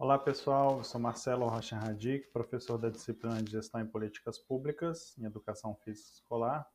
[0.00, 5.14] Olá pessoal, eu sou Marcelo Rocha Radic, professor da disciplina de Gestão em Políticas Públicas
[5.18, 6.66] em Educação Física Escolar.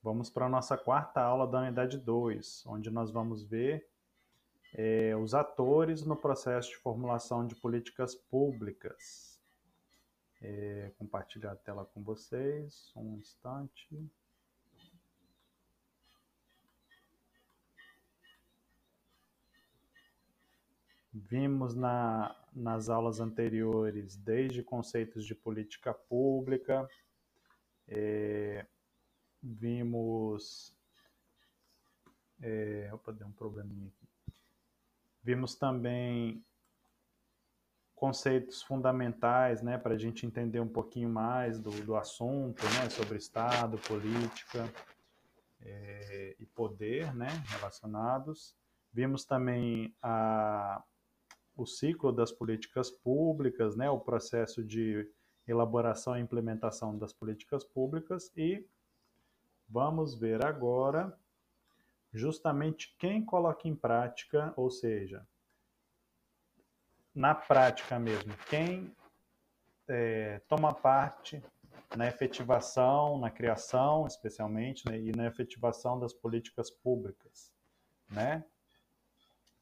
[0.00, 3.90] Vamos para a nossa quarta aula da unidade 2, onde nós vamos ver
[4.72, 9.42] é, os atores no processo de formulação de políticas públicas.
[10.40, 14.08] É, compartilhar a tela com vocês, um instante.
[21.18, 26.86] Vimos na, nas aulas anteriores desde conceitos de política pública,
[27.88, 28.66] é,
[29.42, 30.76] vimos.
[32.42, 34.06] É, opa, deu um probleminha aqui.
[35.22, 36.44] Vimos também
[37.94, 43.16] conceitos fundamentais né, para a gente entender um pouquinho mais do, do assunto né, sobre
[43.16, 44.70] Estado, política
[45.62, 48.54] é, e poder né, relacionados.
[48.92, 50.84] Vimos também a
[51.56, 55.10] o ciclo das políticas públicas, né, o processo de
[55.46, 58.66] elaboração e implementação das políticas públicas e
[59.68, 61.16] vamos ver agora
[62.12, 65.26] justamente quem coloca em prática, ou seja,
[67.14, 68.94] na prática mesmo, quem
[69.88, 71.42] é, toma parte
[71.96, 77.52] na efetivação, na criação, especialmente, né, e na efetivação das políticas públicas,
[78.10, 78.44] né?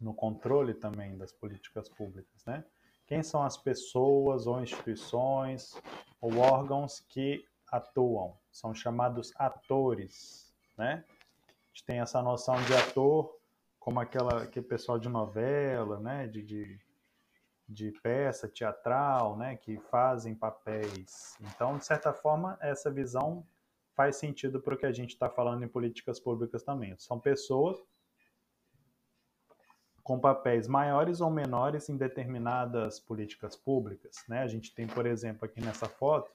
[0.04, 2.62] No controle também das políticas públicas, né?
[3.06, 5.74] Quem são as pessoas ou instituições
[6.20, 8.36] ou órgãos que atuam?
[8.52, 11.04] São chamados atores, né?
[11.48, 13.34] A gente tem essa noção de ator
[13.80, 16.26] como aquela que pessoal de novela, né?
[16.26, 16.78] De, de,
[17.68, 19.56] de peça teatral, né?
[19.56, 21.36] Que fazem papéis.
[21.40, 23.46] Então, de certa forma, essa visão
[23.94, 26.94] faz sentido para o que a gente está falando em políticas públicas também.
[26.98, 27.78] São pessoas
[30.04, 34.22] com papéis maiores ou menores em determinadas políticas públicas.
[34.28, 34.42] Né?
[34.42, 36.30] A gente tem, por exemplo, aqui nessa foto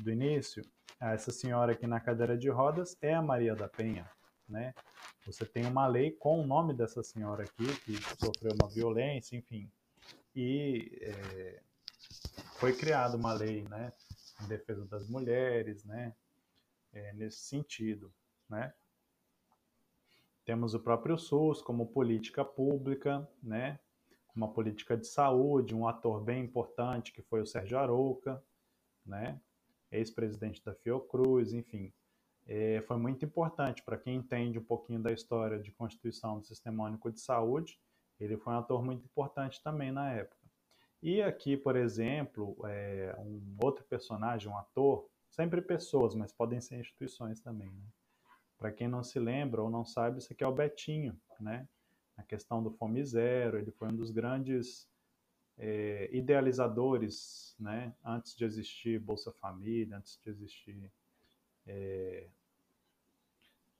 [0.00, 0.62] do início,
[1.00, 4.10] essa senhora aqui na cadeira de rodas é a Maria da Penha.
[4.48, 4.74] Né?
[5.24, 9.70] Você tem uma lei com o nome dessa senhora aqui, que sofreu uma violência, enfim.
[10.34, 11.62] E é,
[12.56, 13.92] foi criada uma lei né,
[14.42, 16.12] em defesa das mulheres, né,
[16.92, 18.12] é, nesse sentido.
[18.48, 18.72] Né?
[20.46, 23.80] Temos o próprio SUS como política pública, né?
[24.32, 28.40] uma política de saúde, um ator bem importante que foi o Sérgio Arouca,
[29.04, 29.40] né?
[29.90, 31.92] ex-presidente da Fiocruz, enfim.
[32.46, 36.84] É, foi muito importante para quem entende um pouquinho da história de constituição do Sistema
[36.84, 37.80] Único de Saúde,
[38.20, 40.46] ele foi um ator muito importante também na época.
[41.02, 46.78] E aqui, por exemplo, é, um outro personagem, um ator, sempre pessoas, mas podem ser
[46.78, 47.95] instituições também, né?
[48.58, 51.68] Para quem não se lembra ou não sabe, isso aqui é o Betinho, né?
[52.16, 54.88] A questão do Fome Zero, ele foi um dos grandes
[55.58, 57.94] é, idealizadores, né?
[58.04, 60.92] Antes de existir Bolsa Família, antes de existir
[61.66, 62.28] é,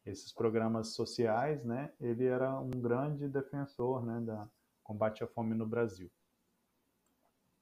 [0.05, 1.93] esses programas sociais, né?
[2.01, 4.21] Ele era um grande defensor, né?
[4.21, 4.49] Da
[4.83, 6.11] combate à fome no Brasil.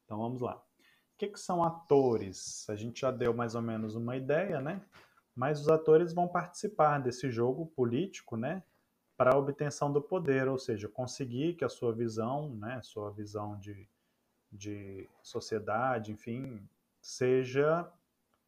[0.04, 0.56] Então vamos lá.
[0.56, 2.68] O que, que são atores?
[2.68, 4.84] A gente já deu mais ou menos uma ideia, né?
[5.34, 8.62] Mas os atores vão participar desse jogo político, né,
[9.16, 13.58] para a obtenção do poder, ou seja, conseguir que a sua visão, né, sua visão
[13.58, 13.88] de,
[14.50, 16.68] de sociedade, enfim,
[17.00, 17.90] seja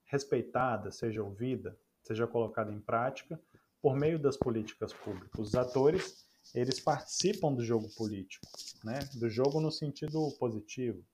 [0.04, 3.40] respeitada, seja ouvida, seja colocada em prática
[3.82, 5.38] por meio das políticas públicas.
[5.38, 8.46] Os atores, eles participam do jogo político,
[8.84, 11.04] né, do jogo no sentido positivo,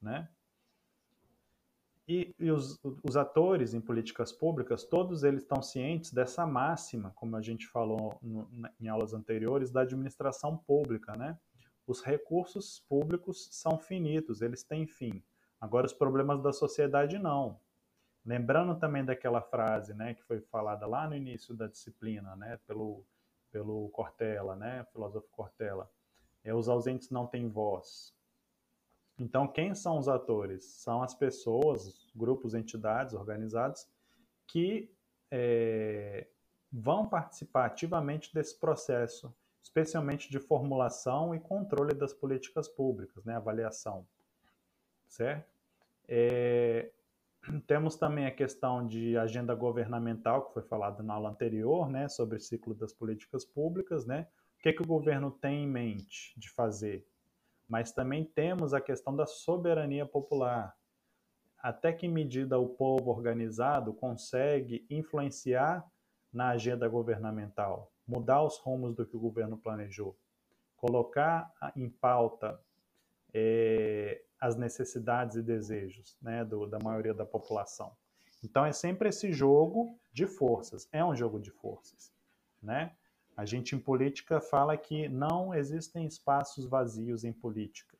[0.00, 0.28] né,
[2.06, 7.36] e, e os, os, atores em políticas públicas, todos eles estão cientes dessa máxima, como
[7.36, 8.48] a gente falou no,
[8.78, 11.38] em aulas anteriores, da administração pública, né?
[11.86, 15.22] Os recursos públicos são finitos, eles têm fim.
[15.60, 17.58] Agora, os problemas da sociedade não.
[18.24, 23.04] Lembrando também daquela frase, né, que foi falada lá no início da disciplina, né, pelo,
[23.50, 25.90] pelo Cortella, né, filósofo Cortella,
[26.42, 28.14] é os ausentes não têm voz.
[29.18, 30.64] Então, quem são os atores?
[30.64, 33.86] São as pessoas, grupos, entidades organizados
[34.46, 34.90] que
[35.30, 36.26] é,
[36.72, 44.06] vão participar ativamente desse processo, especialmente de formulação e controle das políticas públicas, né, avaliação,
[45.08, 45.48] certo?
[46.06, 46.90] É,
[47.66, 52.36] temos também a questão de agenda governamental, que foi falado na aula anterior, né, sobre
[52.36, 54.26] o ciclo das políticas públicas, né?
[54.58, 57.06] O que, que o governo tem em mente de fazer?
[57.68, 60.76] Mas também temos a questão da soberania popular.
[61.58, 65.84] Até que medida o povo organizado consegue influenciar
[66.32, 70.16] na agenda governamental, mudar os rumos do que o governo planejou,
[70.76, 72.60] colocar em pauta
[73.32, 77.96] é, as necessidades e desejos né, do, da maioria da população.
[78.42, 82.12] Então é sempre esse jogo de forças, é um jogo de forças.
[82.62, 82.94] Né?
[83.36, 87.98] A gente em política fala que não existem espaços vazios em política.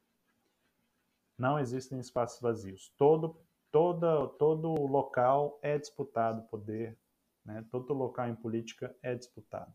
[1.36, 2.92] Não existem espaços vazios.
[2.96, 3.36] Todo,
[3.70, 6.96] todo, todo local é disputado poder,
[7.44, 7.64] né?
[7.70, 9.75] todo local em política é disputado.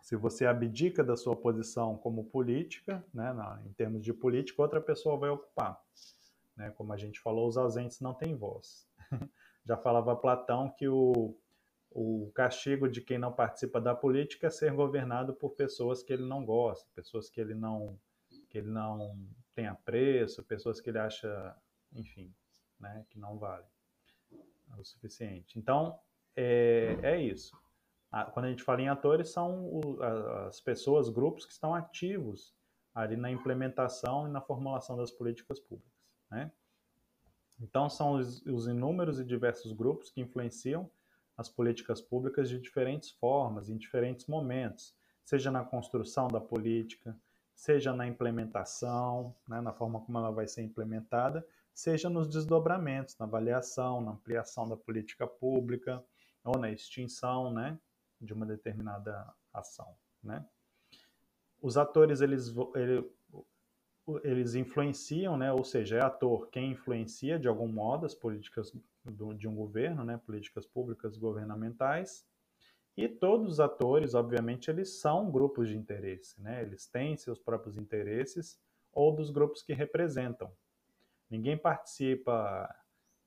[0.00, 4.80] Se você abdica da sua posição como política, né, na, em termos de política, outra
[4.80, 5.78] pessoa vai ocupar.
[6.56, 6.70] Né?
[6.70, 8.88] Como a gente falou, os ausentes não têm voz.
[9.64, 11.36] Já falava Platão que o,
[11.90, 16.24] o castigo de quem não participa da política é ser governado por pessoas que ele
[16.24, 17.98] não gosta, pessoas que ele não
[18.48, 19.16] que ele não
[19.54, 21.56] tem apreço, pessoas que ele acha,
[21.92, 22.34] enfim,
[22.78, 23.66] né, que não vale
[24.76, 25.58] o suficiente.
[25.58, 25.98] Então,
[26.36, 27.56] é, é isso
[28.32, 29.98] quando a gente fala em atores, são
[30.48, 32.54] as pessoas, grupos que estão ativos
[32.92, 35.92] ali na implementação e na formulação das políticas públicas.
[36.28, 36.50] Né?
[37.60, 40.90] Então, são os, os inúmeros e diversos grupos que influenciam
[41.40, 44.94] as políticas públicas de diferentes formas, em diferentes momentos,
[45.24, 47.18] seja na construção da política,
[47.54, 53.24] seja na implementação, né, na forma como ela vai ser implementada, seja nos desdobramentos, na
[53.24, 56.04] avaliação, na ampliação da política pública
[56.44, 57.80] ou na extinção, né,
[58.20, 60.46] de uma determinada ação, né?
[61.62, 62.52] Os atores eles
[64.24, 65.52] eles influenciam, né?
[65.52, 68.72] Ou seja, é ator quem influencia de algum modo as políticas
[69.04, 70.20] do, de um governo, né?
[70.24, 72.26] Políticas públicas governamentais.
[72.96, 76.62] E todos os atores, obviamente, eles são grupos de interesse, né?
[76.62, 78.60] Eles têm seus próprios interesses
[78.92, 80.50] ou dos grupos que representam.
[81.30, 82.68] Ninguém participa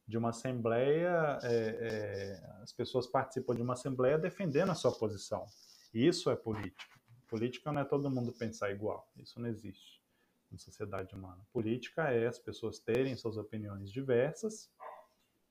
[0.06, 5.45] de uma assembleia, é, é, as pessoas participam de uma assembleia defendendo a sua posição.
[5.94, 7.00] Isso é política.
[7.29, 9.09] Política não é todo mundo pensar igual.
[9.18, 10.02] Isso não existe
[10.53, 11.41] em sociedade humana.
[11.51, 14.71] Política é as pessoas terem suas opiniões diversas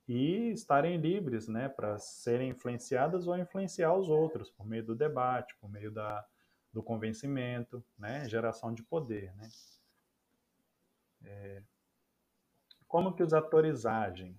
[0.09, 5.57] e estarem livres, né, para serem influenciadas ou influenciar os outros por meio do debate,
[5.61, 6.25] por meio da,
[6.73, 9.49] do convencimento, né, geração de poder, né.
[11.25, 11.63] É,
[12.89, 14.39] como que os atores agem?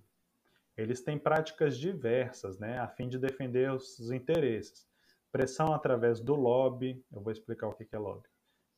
[0.76, 4.86] Eles têm práticas diversas, né, a fim de defender os interesses.
[5.32, 8.28] Pressão através do lobby, eu vou explicar o que é lobby.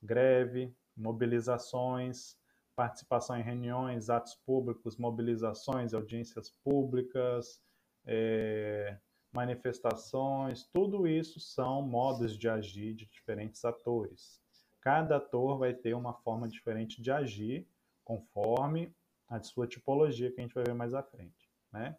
[0.03, 2.37] Greve, mobilizações,
[2.75, 7.61] participação em reuniões, atos públicos, mobilizações, audiências públicas,
[8.05, 8.99] é,
[9.33, 14.41] manifestações, tudo isso são modos de agir de diferentes atores.
[14.81, 17.69] Cada ator vai ter uma forma diferente de agir
[18.05, 18.95] conforme
[19.29, 21.97] a sua tipologia que a gente vai ver mais à frente, né?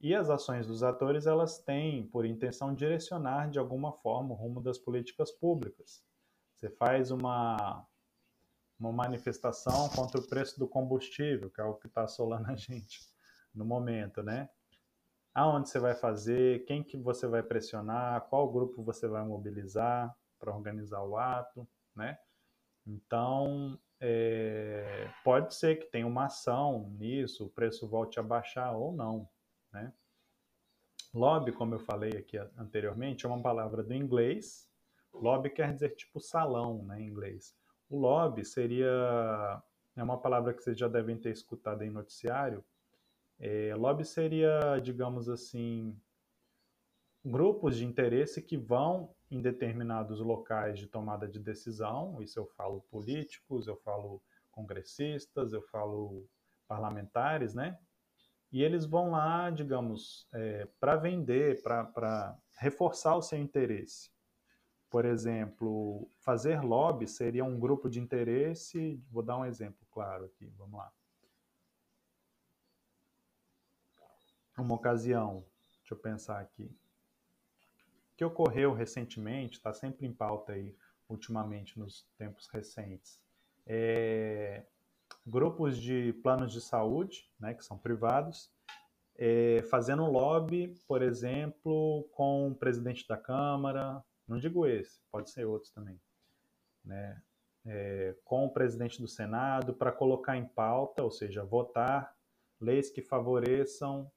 [0.00, 4.60] E as ações dos atores, elas têm por intenção direcionar de alguma forma o rumo
[4.60, 6.04] das políticas públicas.
[6.54, 7.86] Você faz uma,
[8.78, 13.00] uma manifestação contra o preço do combustível, que é o que está assolando a gente
[13.54, 14.48] no momento, né?
[15.34, 20.54] Aonde você vai fazer, quem que você vai pressionar, qual grupo você vai mobilizar para
[20.54, 22.18] organizar o ato, né?
[22.86, 28.92] Então, é, pode ser que tenha uma ação nisso, o preço volte a baixar ou
[28.92, 29.28] não.
[29.72, 29.92] Né?
[31.12, 34.68] Lobby, como eu falei aqui anteriormente, é uma palavra do inglês.
[35.12, 37.56] Lobby quer dizer tipo salão né, em inglês.
[37.88, 39.62] O lobby seria.
[39.94, 42.64] É uma palavra que vocês já devem ter escutado em noticiário.
[43.38, 45.98] É, lobby seria, digamos assim,
[47.24, 52.82] grupos de interesse que vão em determinados locais de tomada de decisão, isso eu falo
[52.90, 54.22] políticos, eu falo
[54.52, 56.28] congressistas, eu falo
[56.68, 57.78] parlamentares, né?
[58.52, 64.10] E eles vão lá, digamos, é, para vender, para reforçar o seu interesse.
[64.88, 69.02] Por exemplo, fazer lobby seria um grupo de interesse.
[69.10, 70.92] Vou dar um exemplo claro aqui, vamos lá.
[74.58, 75.44] Uma ocasião,
[75.80, 76.74] deixa eu pensar aqui
[78.16, 80.74] que ocorreu recentemente, está sempre em pauta aí,
[81.08, 83.20] ultimamente, nos tempos recentes.
[83.66, 84.64] É,
[85.26, 88.50] grupos de planos de saúde, né, que são privados,
[89.18, 95.44] é, fazendo lobby, por exemplo, com o presidente da Câmara, não digo esse, pode ser
[95.44, 96.00] outros também,
[96.84, 97.22] né,
[97.64, 102.14] é, com o presidente do Senado, para colocar em pauta, ou seja, votar
[102.60, 104.10] leis que favoreçam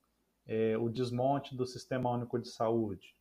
[0.46, 3.14] é, o desmonte do Sistema Único de Saúde,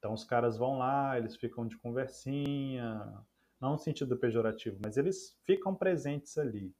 [0.00, 3.22] então os caras vão lá, eles ficam de conversinha,
[3.60, 6.74] não no sentido pejorativo, mas eles ficam presentes ali,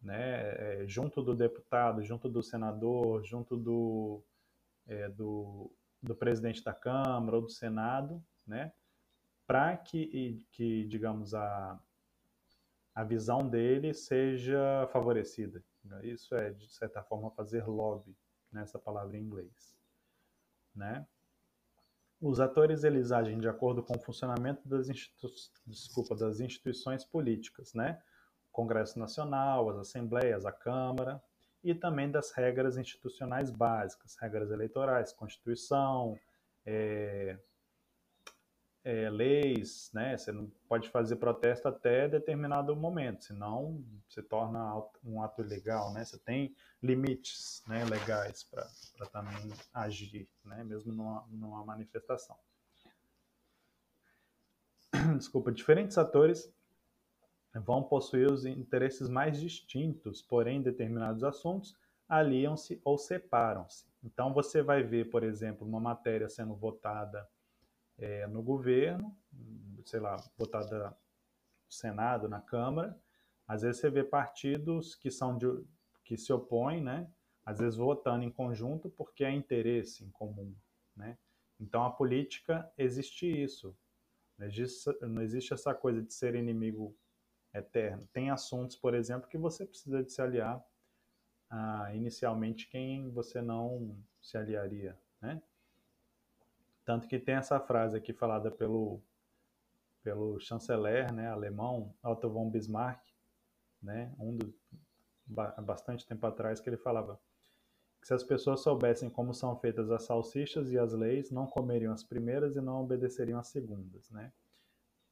[0.00, 0.82] né?
[0.82, 4.22] É, junto do deputado, junto do senador, junto do,
[4.86, 5.68] é, do,
[6.00, 8.72] do presidente da Câmara ou do Senado, né?
[9.46, 11.80] Para que, que, digamos, a,
[12.94, 15.62] a visão dele seja favorecida.
[16.02, 18.16] Isso é, de certa forma, fazer lobby,
[18.50, 19.76] nessa palavra em inglês.
[20.74, 21.06] Né?
[22.20, 25.28] Os atores eles agem de acordo com o funcionamento das, institu
[25.66, 28.00] Desculpa, das instituições políticas, né?
[28.48, 31.20] O Congresso Nacional, as assembleias, a Câmara,
[31.64, 36.16] e também das regras institucionais básicas, regras eleitorais, Constituição,
[36.64, 37.38] é,
[38.84, 40.16] é, leis, né?
[40.16, 46.04] Você não pode fazer protesto até determinado momento, senão se torna um ato ilegal, né?
[46.04, 50.64] Você tem limites né, legais para também agir, né?
[50.64, 52.36] Mesmo numa, numa manifestação.
[55.16, 56.52] Desculpa, diferentes atores
[57.54, 61.76] vão possuir os interesses mais distintos, porém, determinados assuntos,
[62.08, 63.86] aliam-se ou separam-se.
[64.02, 67.28] Então, você vai ver, por exemplo, uma matéria sendo votada
[68.02, 69.16] é, no governo,
[69.84, 70.96] sei lá, votada no
[71.72, 73.00] Senado, na Câmara.
[73.46, 75.46] Às vezes você vê partidos que são de,
[76.04, 77.10] que se opõem, né?
[77.44, 80.54] Às vezes votando em conjunto porque é interesse em comum,
[80.96, 81.16] né?
[81.60, 83.76] Então a política existe isso.
[84.36, 86.96] Não existe, não existe essa coisa de ser inimigo
[87.54, 88.06] eterno.
[88.12, 90.64] Tem assuntos, por exemplo, que você precisa de se aliar
[91.48, 95.40] a, inicialmente quem você não se aliaria, né?
[96.84, 99.00] Tanto que tem essa frase aqui falada pelo,
[100.02, 103.00] pelo chanceler né, alemão Otto von Bismarck,
[103.80, 104.54] né, um do,
[105.62, 107.20] bastante tempo atrás, que ele falava
[108.00, 111.92] que se as pessoas soubessem como são feitas as salsichas e as leis, não comeriam
[111.92, 114.10] as primeiras e não obedeceriam as segundas.
[114.10, 114.32] Né?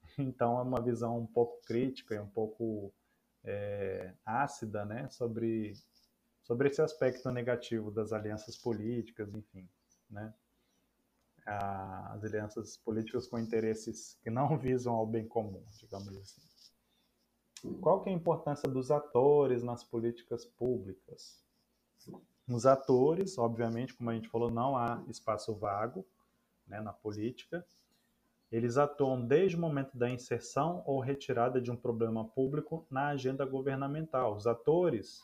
[0.18, 2.92] Então é uma visão um pouco crítica e um pouco
[3.44, 5.72] é, ácida né, sobre,
[6.42, 9.68] sobre esse aspecto negativo das alianças políticas, enfim.
[10.10, 10.34] Né?
[11.46, 16.42] As alianças políticas com interesses que não visam ao bem comum, digamos assim.
[17.80, 21.44] Qual que é a importância dos atores nas políticas públicas?
[22.46, 26.06] Nos atores, obviamente, como a gente falou, não há espaço vago
[26.66, 27.64] né, na política.
[28.50, 33.44] Eles atuam desde o momento da inserção ou retirada de um problema público na agenda
[33.44, 34.34] governamental.
[34.34, 35.22] Os atores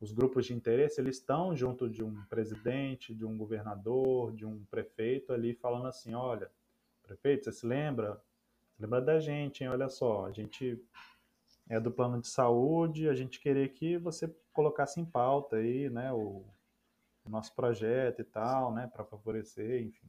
[0.00, 4.64] os grupos de interesse eles estão junto de um presidente, de um governador, de um
[4.66, 6.50] prefeito ali falando assim, olha,
[7.02, 8.20] prefeito, você se lembra?
[8.74, 9.70] Você lembra da gente, hein?
[9.70, 10.80] Olha só, a gente
[11.68, 16.12] é do plano de saúde, a gente queria que você colocasse em pauta aí, né,
[16.12, 16.44] o,
[17.24, 20.08] o nosso projeto e tal, né, para favorecer, enfim.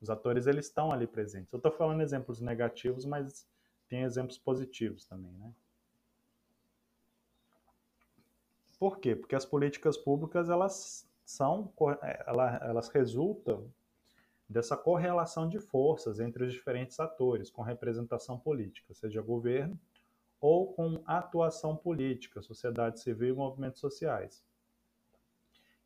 [0.00, 1.52] Os atores eles estão ali presentes.
[1.52, 3.46] Eu estou falando exemplos negativos, mas
[3.88, 5.52] tem exemplos positivos também, né?
[8.78, 9.16] Por quê?
[9.16, 11.72] Porque as políticas públicas elas são
[12.60, 13.70] elas resultam
[14.48, 19.78] dessa correlação de forças entre os diferentes atores com representação política, seja governo
[20.40, 24.44] ou com atuação política, sociedade civil e movimentos sociais.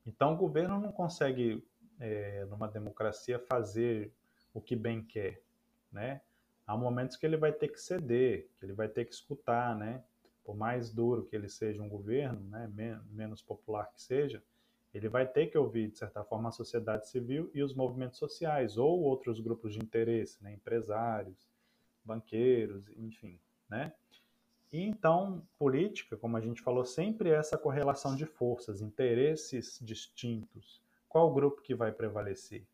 [0.06, 1.66] Então, o governo não consegue,
[1.98, 4.12] é, numa democracia, fazer
[4.52, 5.42] o que bem quer,
[5.90, 6.20] né?
[6.66, 10.04] Há momentos que ele vai ter que ceder, que ele vai ter que escutar, né?
[10.44, 12.70] Por mais duro que ele seja um governo, né,
[13.10, 14.42] menos popular que seja,
[14.92, 18.76] ele vai ter que ouvir, de certa forma, a sociedade civil e os movimentos sociais,
[18.76, 21.48] ou outros grupos de interesse, né, empresários,
[22.04, 23.38] banqueiros, enfim.
[23.68, 23.92] Né?
[24.70, 30.82] E então, política, como a gente falou, sempre é essa correlação de forças, interesses distintos.
[31.08, 32.66] Qual grupo que vai prevalecer?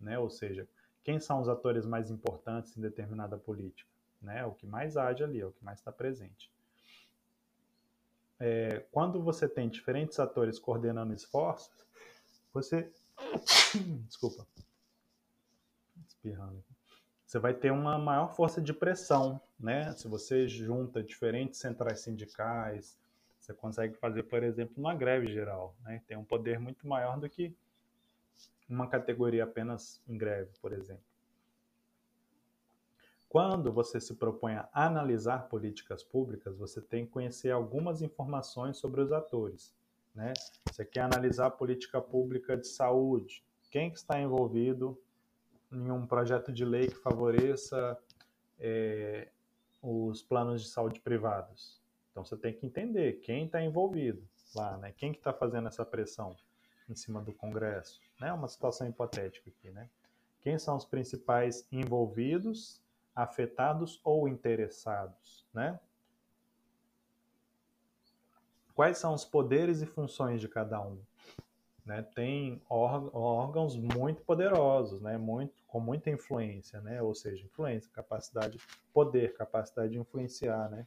[0.00, 0.18] Né?
[0.18, 0.66] Ou seja,
[1.02, 3.90] quem são os atores mais importantes em determinada política?
[4.22, 4.44] Né?
[4.46, 6.50] O que mais age ali, é o que mais está presente
[8.40, 11.86] é, quando você tem diferentes atores coordenando esforços,
[12.52, 12.90] você.
[14.06, 14.46] Desculpa.
[16.06, 16.62] Espirrando.
[17.26, 19.92] Você vai ter uma maior força de pressão, né?
[19.92, 22.98] Se você junta diferentes centrais sindicais,
[23.38, 26.02] você consegue fazer, por exemplo, uma greve geral, né?
[26.06, 27.54] Tem um poder muito maior do que
[28.68, 31.07] uma categoria apenas em greve, por exemplo.
[33.28, 39.02] Quando você se propõe a analisar políticas públicas, você tem que conhecer algumas informações sobre
[39.02, 39.74] os atores.
[40.14, 40.32] Né?
[40.66, 44.98] Você quer analisar a política pública de saúde, quem que está envolvido
[45.70, 47.98] em um projeto de lei que favoreça
[48.58, 49.28] é,
[49.82, 51.78] os planos de saúde privados.
[52.10, 54.92] Então você tem que entender quem está envolvido lá, né?
[54.96, 56.34] Quem que está fazendo essa pressão
[56.88, 58.00] em cima do Congresso?
[58.20, 58.32] É né?
[58.32, 59.88] uma situação hipotética aqui, né?
[60.40, 62.80] Quem são os principais envolvidos
[63.18, 65.80] afetados ou interessados, né?
[68.76, 71.00] Quais são os poderes e funções de cada um?
[71.84, 72.00] Né?
[72.14, 75.18] Tem órgãos muito poderosos, né?
[75.18, 77.02] muito, com muita influência, né?
[77.02, 78.56] ou seja, influência, capacidade,
[78.94, 80.68] poder, capacidade de influenciar.
[80.70, 80.86] Né?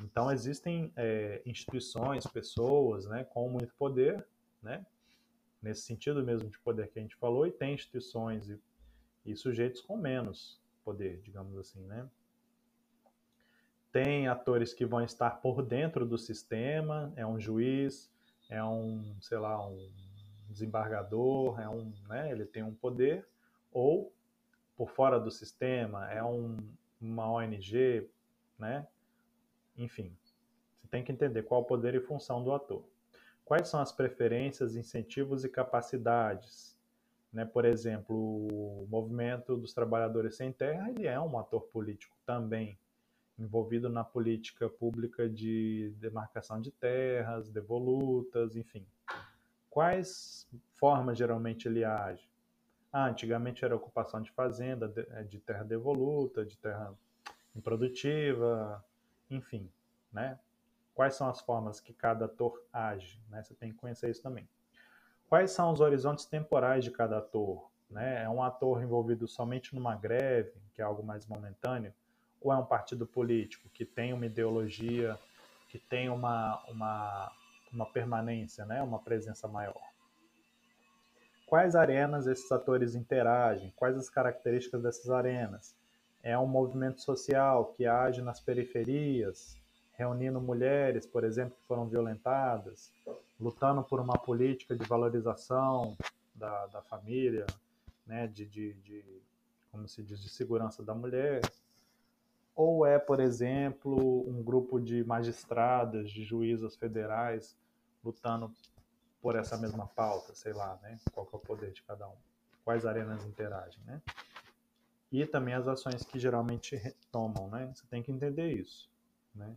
[0.00, 4.26] Então existem é, instituições, pessoas, né, com muito poder,
[4.62, 4.86] né,
[5.60, 8.58] nesse sentido mesmo de poder que a gente falou, e tem instituições e,
[9.26, 12.08] e sujeitos com menos poder, digamos assim, né.
[13.90, 18.10] Tem atores que vão estar por dentro do sistema, é um juiz,
[18.48, 19.90] é um, sei lá, um
[20.48, 23.26] desembargador, é um, né, ele tem um poder,
[23.70, 24.12] ou
[24.76, 26.56] por fora do sistema, é um,
[27.00, 28.08] uma ONG,
[28.58, 28.86] né?
[29.76, 30.16] Enfim,
[30.80, 32.84] você tem que entender qual o poder e função do ator.
[33.44, 36.78] Quais são as preferências, incentivos e capacidades?
[37.32, 37.44] Né?
[37.44, 42.78] Por exemplo, o movimento dos trabalhadores sem terra ele é um ator político também,
[43.38, 48.86] envolvido na política pública de demarcação de terras, devolutas, enfim.
[49.70, 52.28] Quais formas geralmente ele age?
[52.92, 56.92] Ah, antigamente era ocupação de fazenda, de, de terra devoluta, de terra
[57.56, 58.84] improdutiva,
[59.30, 59.70] enfim,
[60.12, 60.38] né?
[60.94, 63.42] Quais são as formas que cada ator age, né?
[63.42, 64.46] Você tem que conhecer isso também.
[65.32, 67.70] Quais são os horizontes temporais de cada ator?
[67.88, 68.22] Né?
[68.22, 71.90] É um ator envolvido somente numa greve, que é algo mais momentâneo,
[72.38, 75.18] ou é um partido político que tem uma ideologia,
[75.70, 77.32] que tem uma, uma,
[77.72, 78.82] uma permanência, né?
[78.82, 79.80] uma presença maior?
[81.46, 83.72] Quais arenas esses atores interagem?
[83.74, 85.74] Quais as características dessas arenas?
[86.22, 89.56] É um movimento social que age nas periferias,
[89.94, 92.92] reunindo mulheres, por exemplo, que foram violentadas,
[93.42, 95.96] lutando por uma política de valorização
[96.34, 97.44] da, da família,
[98.06, 99.04] né, de, de, de,
[99.70, 101.42] como se diz, de segurança da mulher,
[102.54, 107.56] ou é, por exemplo, um grupo de magistradas, de juízas federais
[108.04, 108.52] lutando
[109.20, 110.98] por essa mesma pauta, sei lá, né?
[111.12, 112.16] Qual é o poder de cada um?
[112.64, 114.02] Quais arenas interagem, né?
[115.10, 116.76] E também as ações que geralmente
[117.10, 117.72] tomam, né?
[117.74, 118.90] Você tem que entender isso,
[119.34, 119.56] né?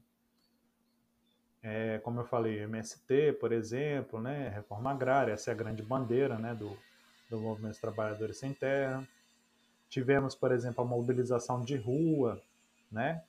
[1.68, 4.50] É, como eu falei, MST, por exemplo, né?
[4.50, 6.54] Reforma agrária, essa é a grande bandeira, né?
[6.54, 6.78] Do,
[7.28, 9.04] do movimento dos trabalhadores sem terra.
[9.90, 12.40] Tivemos, por exemplo, a mobilização de rua,
[12.92, 13.24] né?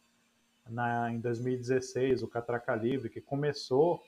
[0.69, 4.03] Na, em 2016, o Catraca Livre, que começou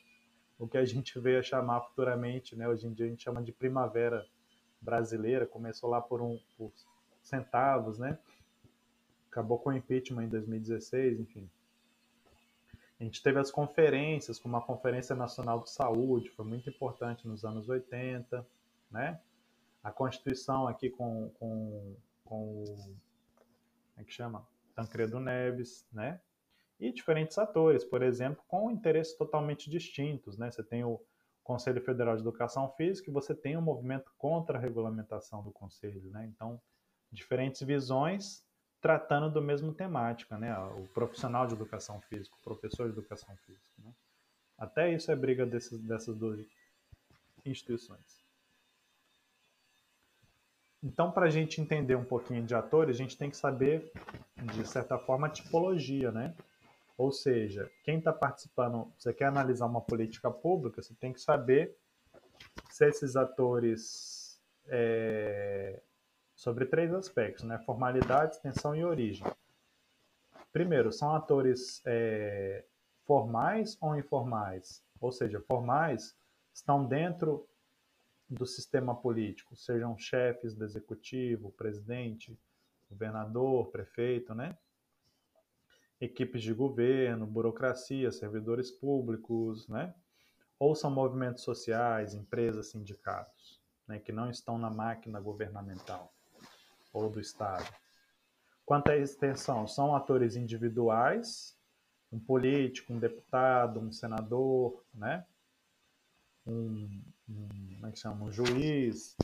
[0.59, 2.69] o que a gente veio a chamar futuramente, né?
[2.69, 4.27] Hoje em dia a gente chama de primavera
[4.79, 6.71] brasileira, começou lá por, um, por
[7.23, 8.19] centavos, né?
[9.31, 11.49] Acabou com o impeachment em 2016, enfim.
[13.01, 17.45] A gente teve as conferências, como a Conferência Nacional de Saúde, foi muito importante nos
[17.45, 18.47] anos 80,
[18.91, 19.21] né?
[19.83, 24.47] A Constituição aqui com, com, com o, como é que chama?
[24.75, 26.21] Tancredo Neves, né?
[26.81, 30.39] e diferentes atores, por exemplo, com interesses totalmente distintos.
[30.39, 30.51] Né?
[30.51, 31.01] Você tem o
[31.43, 36.09] Conselho Federal de Educação Física e você tem um movimento contra a regulamentação do Conselho.
[36.11, 36.31] Né?
[36.33, 36.61] Então,
[37.11, 38.45] diferentes visões
[38.81, 40.57] tratando do mesmo temática, né?
[40.59, 43.75] o profissional de educação física, o professor de educação física.
[43.79, 43.93] Né?
[44.57, 46.41] Até isso é briga desses, dessas duas
[47.45, 48.19] instituições.
[50.83, 53.91] Então, para a gente entender um pouquinho de atores, a gente tem que saber,
[54.37, 56.37] de certa forma, a tipologia, né?
[56.97, 61.77] Ou seja, quem está participando, você quer analisar uma política pública, você tem que saber
[62.71, 65.81] se esses atores é,
[66.39, 67.59] sobre três aspectos, né?
[67.59, 69.27] Formalidade, extensão e origem.
[70.53, 72.65] Primeiro, são atores é,
[73.05, 74.85] formais ou informais?
[75.01, 76.17] Ou seja, formais
[76.55, 77.45] estão dentro
[78.31, 82.39] do sistema político, sejam chefes do executivo, presidente,
[82.89, 84.57] governador, prefeito, né?
[86.01, 89.93] equipes de governo, burocracia, servidores públicos, né?
[90.57, 93.99] ou são movimentos sociais, empresas, sindicatos, né?
[93.99, 96.15] que não estão na máquina governamental
[96.93, 97.69] ou do Estado.
[98.65, 101.57] Quanto à extensão, são atores individuais,
[102.13, 105.25] um político, um deputado, um senador, né?
[106.47, 108.25] um, um como é que chama?
[108.25, 109.17] um juiz,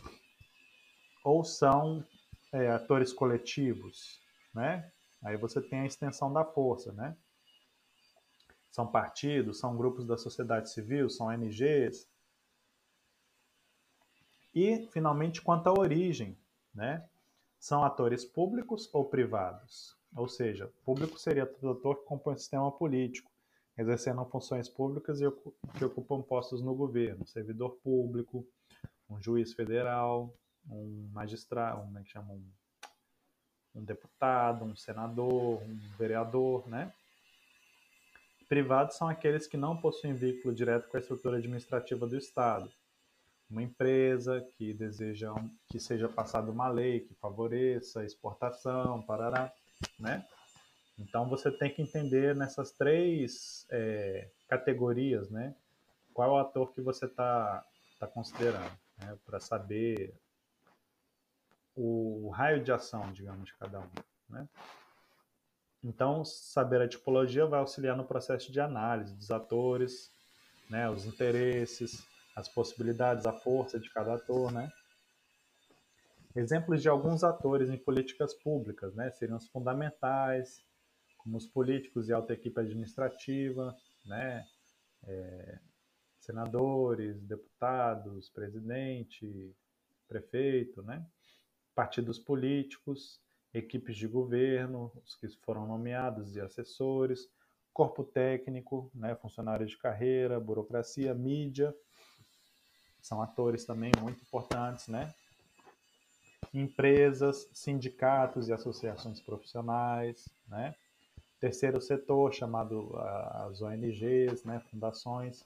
[1.24, 2.05] ou são
[2.53, 4.20] é, atores coletivos,
[4.55, 4.90] né?
[5.22, 7.16] Aí você tem a extensão da força, né?
[8.70, 12.09] São partidos, são grupos da sociedade civil, são ONGs.
[14.55, 16.37] E, finalmente, quanto à origem,
[16.74, 17.09] né?
[17.64, 19.96] São atores públicos ou privados?
[20.14, 23.31] Ou seja, público seria todo ator que compõe o sistema político,
[23.79, 25.24] exercendo funções públicas e
[25.79, 28.46] que ocupam postos no governo, servidor público,
[29.09, 30.37] um juiz federal,
[30.68, 32.44] um magistrado, um, é que chama, um
[33.74, 36.92] um deputado, um senador, um vereador, né?
[38.46, 42.70] Privados são aqueles que não possuem vínculo direto com a estrutura administrativa do Estado.
[43.54, 45.32] Uma empresa que deseja
[45.68, 49.52] que seja passada uma lei que favoreça a exportação, parará,
[49.96, 50.26] né?
[50.98, 55.54] Então você tem que entender nessas três é, categorias, né?
[56.12, 57.64] Qual ator que você está
[58.00, 59.16] tá considerando, né?
[59.24, 60.12] para saber
[61.76, 63.90] o raio de ação, digamos, de cada um,
[64.30, 64.48] né?
[65.84, 70.10] Então, saber a tipologia vai auxiliar no processo de análise dos atores,
[70.68, 72.04] né, os interesses,
[72.35, 74.70] as possibilidades, a força de cada ator, né?
[76.37, 80.64] Exemplos de alguns atores em políticas públicas, né, seriam os fundamentais,
[81.18, 84.44] como os políticos e alta equipe administrativa, né,
[85.05, 85.61] é,
[86.18, 89.55] senadores, deputados, presidente,
[90.09, 91.07] prefeito, né,
[91.73, 93.20] partidos políticos,
[93.53, 97.29] equipes de governo, os que foram nomeados e assessores,
[97.73, 101.73] corpo técnico, né, funcionários de carreira, burocracia, mídia,
[103.04, 105.14] são atores também muito importantes, né?
[106.54, 110.74] Empresas, sindicatos e associações profissionais, né?
[111.38, 115.44] terceiro setor, chamado as ONGs, né, fundações.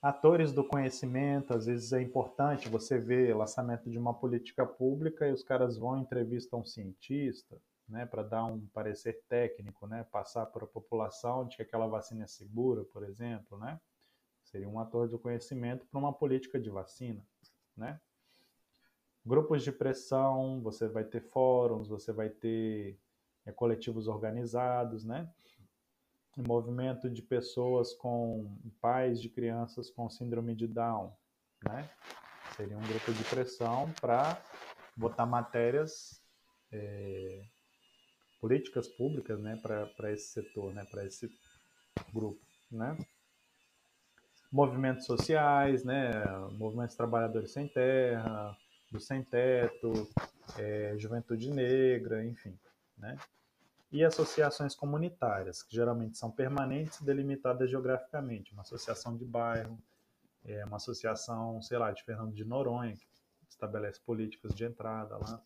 [0.00, 5.32] Atores do conhecimento, às vezes é importante você ver lançamento de uma política pública e
[5.32, 10.64] os caras vão entrevistar um cientista, né, para dar um parecer técnico, né, passar para
[10.64, 13.78] a população de que aquela vacina é segura, por exemplo, né?
[14.56, 17.22] Seria um ator do conhecimento para uma política de vacina,
[17.76, 18.00] né?
[19.22, 22.98] Grupos de pressão, você vai ter fóruns, você vai ter
[23.44, 25.30] é, coletivos organizados, né?
[26.38, 31.14] movimento de pessoas com pais de crianças com síndrome de Down,
[31.62, 31.90] né?
[32.56, 34.42] Seria um grupo de pressão para
[34.96, 36.22] botar matérias,
[36.72, 37.42] é,
[38.40, 41.30] políticas públicas, né, para esse setor, né, para esse
[42.10, 42.40] grupo,
[42.70, 42.96] né?
[44.50, 48.56] Movimentos sociais, né, movimentos trabalhadores sem terra,
[48.90, 50.08] do sem teto,
[50.58, 52.56] é, juventude negra, enfim,
[52.96, 53.16] né?
[53.90, 58.52] e associações comunitárias, que geralmente são permanentes e delimitadas geograficamente.
[58.52, 59.78] Uma associação de bairro,
[60.44, 63.06] é, uma associação, sei lá, de Fernando de Noronha, que
[63.48, 65.42] estabelece políticas de entrada lá.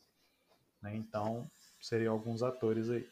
[0.82, 0.96] Né?
[0.96, 3.06] Então, seriam alguns atores aí.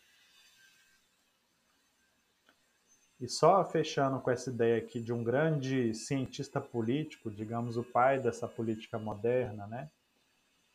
[3.20, 8.20] E só fechando com essa ideia aqui de um grande cientista político, digamos o pai
[8.20, 9.90] dessa política moderna, né?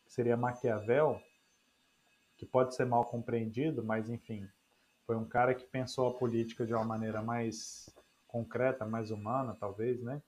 [0.04, 1.20] que seria Maquiavel,
[2.36, 4.46] que pode ser mal compreendido, mas enfim,
[5.06, 7.88] foi um cara que pensou a política de uma maneira mais
[8.28, 10.20] concreta, mais humana, talvez, né?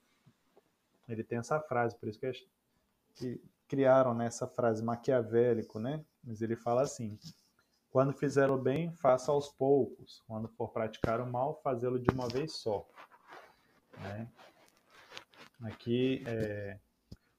[1.09, 2.49] Ele tem essa frase, por isso que,
[3.15, 6.05] que criaram nessa né, frase maquiavélico, né?
[6.23, 7.19] Mas ele fala assim:
[7.97, 10.23] quando fizer o bem, faça aos poucos.
[10.27, 12.87] Quando for praticar o mal, fazê-lo de uma vez só.
[13.99, 14.31] Né?
[15.63, 16.79] Aqui é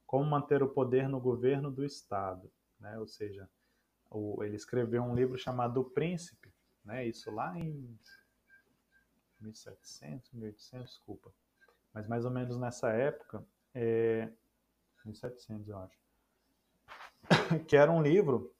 [0.08, 2.98] como manter o poder no governo do Estado, né?
[2.98, 3.48] Ou seja,
[4.10, 6.52] o, ele escreveu um livro chamado O Príncipe,
[6.84, 7.06] né?
[7.06, 7.96] Isso lá em
[9.39, 11.32] 1700, 1800, desculpa.
[11.93, 14.28] Mas mais ou menos nessa época, é,
[15.06, 16.00] 1700 eu acho,
[17.70, 18.57] que era um livro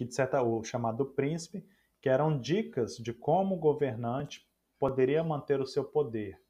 [0.00, 1.62] que de certa o chamado Príncipe,
[2.00, 6.40] que eram dicas de como o governante poderia manter o seu poder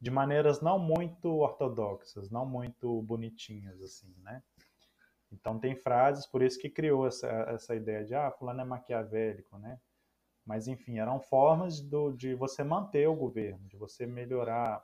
[0.00, 4.42] de maneiras não muito ortodoxas, não muito bonitinhas assim, né?
[5.30, 9.58] Então tem frases, por isso que criou essa, essa ideia de ah, fulano é maquiavélico,
[9.58, 9.78] né?
[10.42, 14.82] Mas enfim, eram formas do, de você manter o governo, de você melhorar,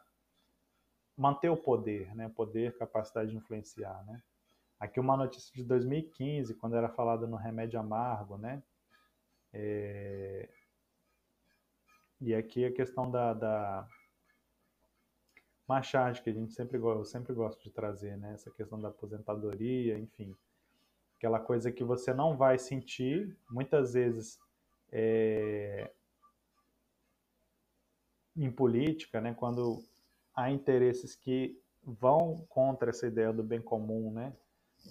[1.16, 2.29] manter o poder, né?
[2.29, 4.22] Poder, capacidade de influenciar, né?
[4.83, 8.61] Aqui uma notícia de 2015, quando era falado no remédio amargo, né?
[9.53, 10.49] É...
[12.21, 13.88] E aqui a questão da, da
[15.68, 18.35] Machado, que a gente sempre, eu sempre gosto de trazer, né?
[18.35, 20.35] Essa questão da aposentadoria, enfim.
[21.16, 24.40] Aquela coisa que você não vai sentir, muitas vezes
[24.90, 25.92] é,
[28.37, 29.33] em política, né?
[29.33, 29.81] Quando
[30.35, 34.33] há interesses que vão contra essa ideia do bem comum, né?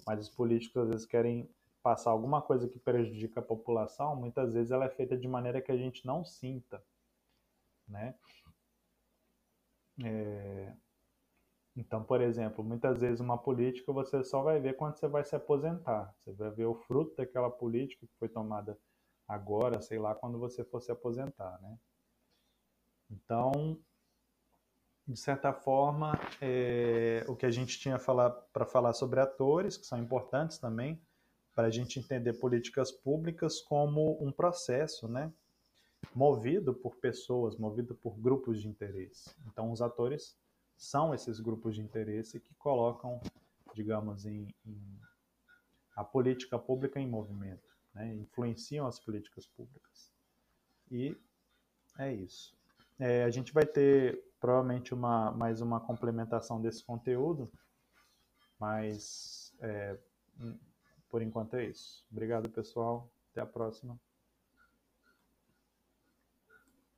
[0.06, 1.48] Mas os políticos às vezes querem
[1.82, 5.72] passar alguma coisa que prejudica a população, muitas vezes ela é feita de maneira que
[5.72, 6.82] a gente não sinta,
[7.88, 8.14] né?
[10.04, 10.74] É...
[11.74, 15.34] Então, por exemplo, muitas vezes uma política você só vai ver quando você vai se
[15.34, 16.14] aposentar.
[16.18, 18.78] Você vai ver o fruto daquela política que foi tomada
[19.26, 21.78] agora, sei lá, quando você for se aposentar, né?
[23.10, 23.78] Então,
[25.06, 29.98] de certa forma, é, o que a gente tinha para falar sobre atores, que são
[29.98, 31.00] importantes também,
[31.54, 35.32] para a gente entender políticas públicas como um processo, né?
[36.14, 39.30] movido por pessoas, movido por grupos de interesse.
[39.46, 40.36] Então, os atores
[40.76, 43.20] são esses grupos de interesse que colocam,
[43.74, 45.00] digamos, em, em
[45.94, 48.14] a política pública em movimento, né?
[48.14, 50.10] influenciam as políticas públicas.
[50.90, 51.16] E
[51.98, 52.56] é isso.
[52.98, 57.48] É, a gente vai ter provavelmente uma, mais uma complementação desse conteúdo,
[58.58, 59.96] mas é,
[61.08, 62.04] por enquanto é isso.
[62.10, 63.08] Obrigado, pessoal.
[63.30, 63.96] Até a próxima.